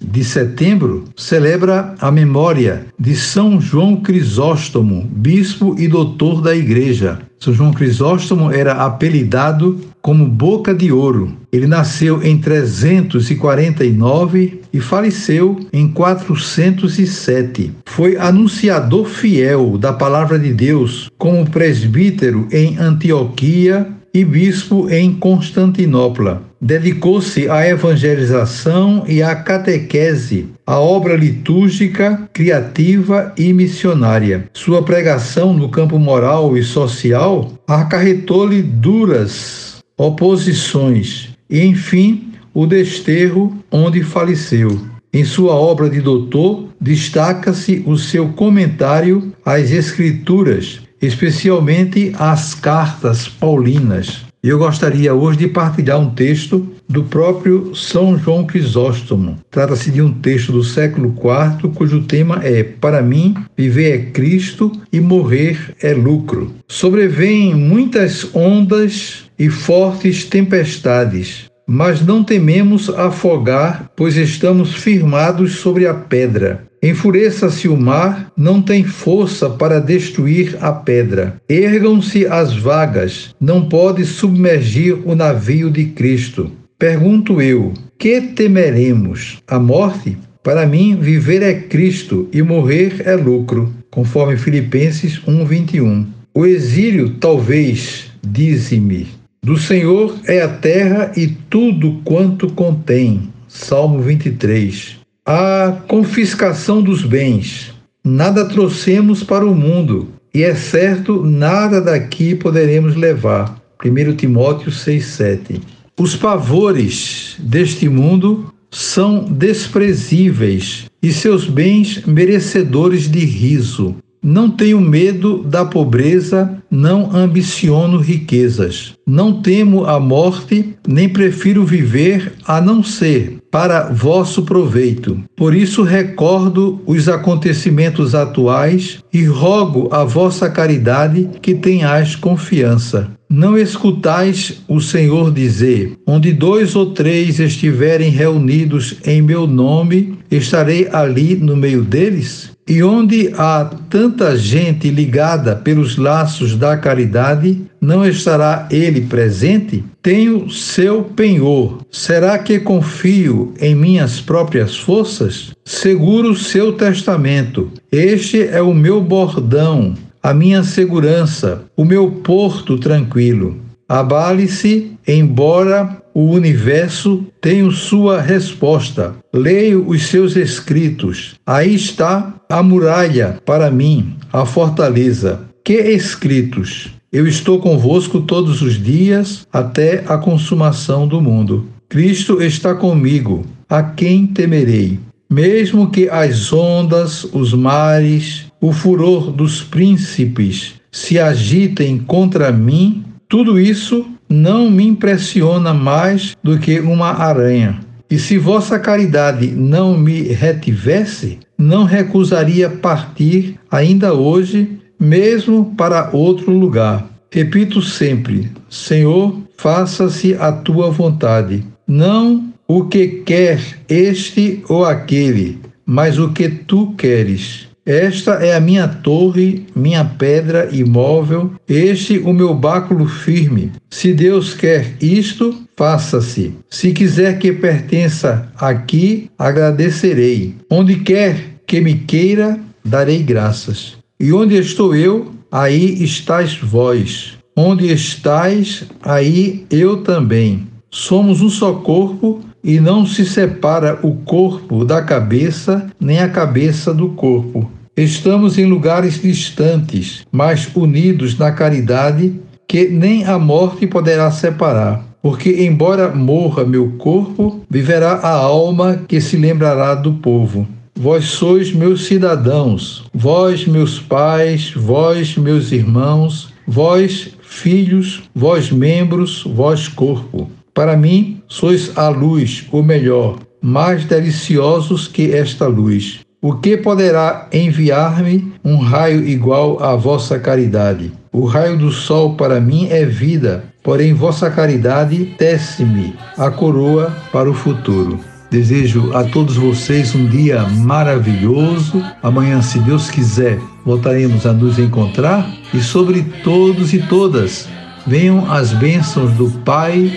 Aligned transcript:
de 0.00 0.24
setembro, 0.24 1.04
celebra 1.16 1.94
a 2.00 2.10
memória 2.10 2.86
de 2.98 3.14
São 3.14 3.60
João 3.60 3.96
Crisóstomo, 3.96 5.06
bispo 5.10 5.76
e 5.78 5.86
doutor 5.86 6.40
da 6.40 6.56
igreja. 6.56 7.18
São 7.38 7.52
João 7.54 7.72
Crisóstomo 7.72 8.50
era 8.50 8.84
apelidado 8.84 9.80
como 10.02 10.26
Boca 10.26 10.74
de 10.74 10.92
Ouro. 10.92 11.32
Ele 11.52 11.66
nasceu 11.66 12.22
em 12.22 12.38
349 12.38 14.60
e 14.72 14.80
faleceu 14.80 15.58
em 15.72 15.88
407. 15.88 17.72
Foi 17.86 18.16
anunciador 18.16 19.06
fiel 19.06 19.76
da 19.78 19.92
palavra 19.92 20.38
de 20.38 20.52
Deus 20.52 21.10
como 21.18 21.44
presbítero 21.48 22.46
em 22.52 22.78
Antioquia 22.78 23.88
e 24.12 24.24
bispo 24.24 24.88
em 24.90 25.12
Constantinopla. 25.12 26.42
Dedicou-se 26.60 27.48
à 27.48 27.66
evangelização 27.66 29.04
e 29.08 29.22
à 29.22 29.34
catequese, 29.34 30.48
à 30.66 30.78
obra 30.78 31.16
litúrgica, 31.16 32.28
criativa 32.32 33.32
e 33.36 33.52
missionária. 33.52 34.44
Sua 34.52 34.82
pregação 34.82 35.54
no 35.54 35.68
campo 35.68 35.98
moral 35.98 36.56
e 36.56 36.62
social 36.62 37.52
acarretou-lhe 37.66 38.60
duras 38.60 39.76
oposições 39.96 41.30
e, 41.48 41.64
enfim, 41.64 42.30
o 42.52 42.66
desterro 42.66 43.56
onde 43.70 44.02
faleceu. 44.02 44.80
Em 45.12 45.24
sua 45.24 45.54
obra 45.54 45.90
de 45.90 46.00
doutor, 46.00 46.68
destaca-se 46.80 47.82
o 47.84 47.96
seu 47.96 48.28
comentário 48.28 49.32
às 49.44 49.72
Escrituras, 49.72 50.80
especialmente 51.00 52.12
às 52.18 52.54
cartas 52.54 53.28
paulinas. 53.28 54.24
Eu 54.42 54.58
gostaria 54.58 55.12
hoje 55.12 55.38
de 55.40 55.48
partilhar 55.48 56.00
um 56.00 56.10
texto 56.10 56.66
do 56.88 57.04
próprio 57.04 57.74
São 57.74 58.18
João 58.18 58.46
Crisóstomo. 58.46 59.38
Trata-se 59.50 59.90
de 59.90 60.00
um 60.00 60.10
texto 60.10 60.50
do 60.50 60.64
século 60.64 61.14
IV, 61.14 61.70
cujo 61.74 62.02
tema 62.04 62.40
é 62.42 62.62
Para 62.62 63.02
mim, 63.02 63.34
viver 63.54 63.92
é 63.92 64.10
Cristo 64.10 64.72
e 64.90 64.98
morrer 64.98 65.76
é 65.82 65.92
lucro. 65.92 66.54
Sobrevêm 66.66 67.54
muitas 67.54 68.34
ondas 68.34 69.24
e 69.38 69.50
fortes 69.50 70.24
tempestades, 70.24 71.49
mas 71.72 72.04
não 72.04 72.24
tememos 72.24 72.90
afogar, 72.90 73.88
pois 73.94 74.16
estamos 74.16 74.74
firmados 74.74 75.60
sobre 75.60 75.86
a 75.86 75.94
pedra. 75.94 76.64
Enfureça-se 76.82 77.68
o 77.68 77.76
mar, 77.76 78.32
não 78.36 78.60
tem 78.60 78.82
força 78.82 79.48
para 79.48 79.78
destruir 79.78 80.58
a 80.60 80.72
pedra. 80.72 81.36
Ergam-se 81.48 82.26
as 82.26 82.56
vagas, 82.56 83.32
não 83.40 83.68
pode 83.68 84.04
submergir 84.04 84.98
o 85.04 85.14
navio 85.14 85.70
de 85.70 85.84
Cristo. 85.84 86.50
Pergunto 86.76 87.40
eu: 87.40 87.72
que 87.96 88.20
temeremos? 88.20 89.38
A 89.46 89.60
morte? 89.60 90.18
Para 90.42 90.66
mim, 90.66 90.98
viver 91.00 91.40
é 91.40 91.54
Cristo 91.54 92.28
e 92.32 92.42
morrer 92.42 93.02
é 93.04 93.14
lucro, 93.14 93.72
conforme 93.92 94.36
Filipenses 94.36 95.20
1:21. 95.24 96.04
O 96.34 96.44
exílio, 96.44 97.10
talvez, 97.10 98.10
dize-me, 98.26 99.19
do 99.42 99.56
Senhor 99.56 100.14
é 100.26 100.42
a 100.42 100.48
terra 100.48 101.12
e 101.16 101.26
tudo 101.26 102.00
quanto 102.04 102.52
contém. 102.52 103.30
Salmo 103.48 104.00
23 104.00 105.00
a 105.32 105.82
confiscação 105.86 106.82
dos 106.82 107.04
bens. 107.04 107.72
Nada 108.02 108.44
trouxemos 108.44 109.22
para 109.22 109.46
o 109.46 109.54
mundo, 109.54 110.08
e 110.34 110.42
é 110.42 110.56
certo, 110.56 111.22
nada 111.24 111.80
daqui 111.80 112.34
poderemos 112.34 112.96
levar. 112.96 113.60
1 113.84 114.16
Timóteo 114.16 114.72
6,7. 114.72 115.60
Os 115.98 116.16
pavores 116.16 117.36
deste 117.38 117.88
mundo 117.88 118.52
são 118.70 119.22
desprezíveis 119.22 120.86
e 121.00 121.12
seus 121.12 121.46
bens 121.46 122.04
merecedores 122.04 123.08
de 123.08 123.24
riso. 123.24 123.94
Não 124.22 124.50
tenho 124.50 124.80
medo 124.80 125.42
da 125.42 125.64
pobreza, 125.64 126.58
não 126.70 127.14
ambiciono 127.16 127.98
riquezas. 127.98 128.92
Não 129.06 129.40
temo 129.40 129.86
a 129.86 129.98
morte, 129.98 130.74
nem 130.86 131.08
prefiro 131.08 131.64
viver 131.64 132.34
a 132.46 132.60
não 132.60 132.82
ser 132.82 133.38
para 133.50 133.88
vosso 133.88 134.42
proveito. 134.42 135.18
Por 135.34 135.54
isso 135.54 135.82
recordo 135.82 136.80
os 136.86 137.08
acontecimentos 137.08 138.14
atuais 138.14 138.98
e 139.12 139.24
rogo 139.24 139.88
a 139.90 140.04
vossa 140.04 140.50
caridade 140.50 141.28
que 141.40 141.54
tenhais 141.54 142.14
confiança. 142.14 143.10
Não 143.28 143.56
escutais 143.56 144.60
o 144.68 144.80
Senhor 144.80 145.32
dizer: 145.32 145.96
Onde 146.06 146.32
dois 146.32 146.76
ou 146.76 146.86
três 146.86 147.38
estiverem 147.40 148.10
reunidos 148.10 148.96
em 149.04 149.22
meu 149.22 149.46
nome, 149.46 150.18
estarei 150.30 150.88
ali 150.92 151.36
no 151.36 151.56
meio 151.56 151.82
deles? 151.82 152.50
E 152.70 152.84
onde 152.84 153.32
há 153.36 153.68
tanta 153.90 154.36
gente 154.36 154.90
ligada 154.90 155.56
pelos 155.56 155.96
laços 155.96 156.54
da 156.54 156.76
caridade, 156.76 157.62
não 157.80 158.06
estará 158.06 158.68
ele 158.70 159.00
presente? 159.00 159.82
Tenho 160.00 160.48
seu 160.48 161.02
penhor. 161.02 161.78
Será 161.90 162.38
que 162.38 162.60
confio 162.60 163.52
em 163.60 163.74
minhas 163.74 164.20
próprias 164.20 164.76
forças? 164.76 165.50
Seguro 165.64 166.36
seu 166.36 166.72
testamento. 166.74 167.72
Este 167.90 168.40
é 168.44 168.62
o 168.62 168.72
meu 168.72 169.00
bordão, 169.00 169.94
a 170.22 170.32
minha 170.32 170.62
segurança, 170.62 171.64
o 171.76 171.84
meu 171.84 172.08
porto 172.22 172.78
tranquilo. 172.78 173.69
Abale-se, 173.90 174.92
embora 175.04 176.00
o 176.14 176.26
universo 176.30 177.26
tenha 177.40 177.68
sua 177.72 178.20
resposta. 178.20 179.16
Leio 179.34 179.84
os 179.88 180.06
seus 180.06 180.36
escritos. 180.36 181.34
Aí 181.44 181.74
está 181.74 182.32
a 182.48 182.62
muralha 182.62 183.38
para 183.44 183.68
mim, 183.68 184.14
a 184.32 184.46
fortaleza. 184.46 185.40
Que 185.64 185.72
escritos? 185.72 186.90
Eu 187.12 187.26
estou 187.26 187.58
convosco 187.58 188.20
todos 188.20 188.62
os 188.62 188.80
dias 188.80 189.44
até 189.52 190.04
a 190.06 190.16
consumação 190.18 191.08
do 191.08 191.20
mundo. 191.20 191.66
Cristo 191.88 192.40
está 192.40 192.76
comigo. 192.76 193.44
A 193.68 193.82
quem 193.82 194.24
temerei? 194.24 195.00
Mesmo 195.28 195.90
que 195.90 196.08
as 196.08 196.52
ondas, 196.52 197.24
os 197.24 197.52
mares, 197.52 198.46
o 198.60 198.72
furor 198.72 199.32
dos 199.32 199.64
príncipes 199.64 200.74
se 200.92 201.18
agitem 201.18 201.98
contra 201.98 202.52
mim, 202.52 203.04
tudo 203.30 203.60
isso 203.60 204.04
não 204.28 204.68
me 204.68 204.84
impressiona 204.84 205.72
mais 205.72 206.36
do 206.42 206.58
que 206.58 206.80
uma 206.80 207.12
aranha. 207.12 207.78
E 208.10 208.18
se 208.18 208.36
vossa 208.36 208.76
caridade 208.76 209.46
não 209.46 209.96
me 209.96 210.22
retivesse, 210.22 211.38
não 211.56 211.84
recusaria 211.84 212.68
partir 212.68 213.54
ainda 213.70 214.12
hoje, 214.12 214.80
mesmo 214.98 215.72
para 215.76 216.10
outro 216.12 216.50
lugar. 216.50 217.08
Repito 217.30 217.80
sempre: 217.80 218.50
Senhor, 218.68 219.38
faça-se 219.56 220.34
a 220.34 220.50
tua 220.50 220.90
vontade. 220.90 221.64
Não 221.86 222.52
o 222.66 222.86
que 222.86 223.22
quer 223.24 223.60
este 223.88 224.60
ou 224.68 224.84
aquele, 224.84 225.60
mas 225.86 226.18
o 226.18 226.32
que 226.32 226.48
tu 226.48 226.94
queres. 226.98 227.69
Esta 227.84 228.34
é 228.34 228.54
a 228.54 228.60
minha 228.60 228.86
torre, 228.86 229.66
minha 229.74 230.04
pedra 230.04 230.68
imóvel, 230.70 231.52
este 231.68 232.18
o 232.18 232.32
meu 232.32 232.54
báculo 232.54 233.06
firme. 233.06 233.72
Se 233.90 234.12
Deus 234.12 234.54
quer 234.54 234.94
isto, 235.00 235.54
faça-se. 235.76 236.52
Se 236.68 236.92
quiser 236.92 237.38
que 237.38 237.52
pertença 237.52 238.52
aqui, 238.56 239.30
agradecerei. 239.38 240.54
Onde 240.70 240.96
quer 240.96 241.60
que 241.66 241.80
me 241.80 241.94
queira, 241.94 242.60
darei 242.84 243.22
graças. 243.22 243.96
E 244.18 244.32
onde 244.32 244.56
estou 244.56 244.94
eu, 244.94 245.32
aí 245.50 246.02
estáis 246.04 246.56
vós. 246.56 247.38
Onde 247.56 247.90
estáis, 247.92 248.84
aí 249.02 249.64
eu 249.70 250.02
também. 250.02 250.68
Somos 250.90 251.40
um 251.40 251.48
só 251.48 251.72
corpo 251.74 252.40
e 252.62 252.80
não 252.80 253.06
se 253.06 253.24
separa 253.24 253.98
o 254.02 254.14
corpo 254.14 254.84
da 254.84 255.02
cabeça, 255.02 255.86
nem 255.98 256.18
a 256.20 256.28
cabeça 256.28 256.92
do 256.92 257.10
corpo. 257.10 257.70
Estamos 257.96 258.58
em 258.58 258.66
lugares 258.66 259.20
distantes, 259.20 260.24
mas 260.30 260.68
unidos 260.74 261.36
na 261.38 261.52
caridade 261.52 262.34
que 262.66 262.88
nem 262.88 263.24
a 263.24 263.38
morte 263.38 263.86
poderá 263.86 264.30
separar. 264.30 265.04
Porque, 265.20 265.64
embora 265.66 266.14
morra 266.14 266.64
meu 266.64 266.92
corpo, 266.92 267.60
viverá 267.68 268.12
a 268.12 268.30
alma 268.30 269.02
que 269.06 269.20
se 269.20 269.36
lembrará 269.36 269.94
do 269.94 270.14
povo. 270.14 270.66
Vós 270.96 271.24
sois 271.26 271.72
meus 271.72 272.06
cidadãos, 272.06 273.04
vós 273.12 273.66
meus 273.66 273.98
pais, 273.98 274.72
vós 274.74 275.36
meus 275.36 275.72
irmãos, 275.72 276.54
vós 276.66 277.34
filhos, 277.42 278.22
vós 278.34 278.70
membros, 278.70 279.42
vós 279.44 279.88
corpo. 279.88 280.50
Para 280.74 280.96
mim, 280.96 281.42
sois 281.48 281.96
a 281.96 282.08
luz, 282.08 282.66
ou 282.70 282.82
melhor, 282.82 283.38
mais 283.60 284.04
deliciosos 284.04 285.08
que 285.08 285.32
esta 285.32 285.66
luz. 285.66 286.20
O 286.42 286.54
que 286.54 286.76
poderá 286.76 287.48
enviar-me 287.52 288.52
um 288.64 288.78
raio 288.78 289.26
igual 289.26 289.82
à 289.82 289.94
vossa 289.94 290.38
caridade? 290.38 291.12
O 291.32 291.44
raio 291.44 291.76
do 291.76 291.90
sol 291.90 292.34
para 292.34 292.60
mim 292.60 292.88
é 292.90 293.04
vida, 293.04 293.64
porém 293.82 294.14
vossa 294.14 294.50
caridade 294.50 295.34
tece-me 295.36 296.14
a 296.38 296.50
coroa 296.50 297.14
para 297.30 297.50
o 297.50 297.54
futuro. 297.54 298.18
Desejo 298.50 299.14
a 299.14 299.22
todos 299.22 299.56
vocês 299.56 300.14
um 300.14 300.26
dia 300.26 300.62
maravilhoso. 300.64 302.02
Amanhã, 302.22 302.60
se 302.60 302.80
Deus 302.80 303.08
quiser, 303.08 303.60
voltaremos 303.84 304.44
a 304.44 304.52
nos 304.52 304.78
encontrar 304.78 305.48
e 305.72 305.80
sobre 305.80 306.22
todos 306.42 306.92
e 306.92 306.98
todas 306.98 307.68
venham 308.06 308.50
as 308.50 308.72
bênçãos 308.72 309.30
do 309.34 309.50
Pai, 309.60 310.10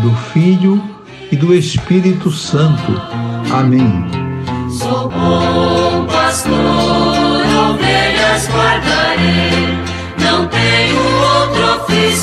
do 0.00 0.14
Filho 0.32 0.82
e 1.30 1.36
do 1.36 1.54
Espírito 1.54 2.30
Santo. 2.30 3.00
Amém. 3.52 4.06
Sou 4.70 5.08
bom 5.10 6.06
pastor, 6.06 6.52
ovelhas 7.70 8.48
guardarei, 8.48 9.78
não 10.22 10.46
tenho 10.46 10.96
outro 10.98 11.82
ofício 11.82 12.17